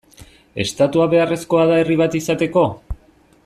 [0.63, 2.65] Estatua beharrezkoa da herri bat izateko?